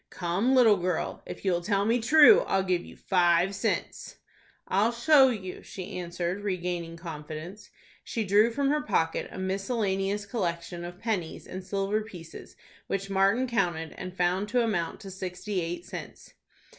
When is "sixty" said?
15.11-15.61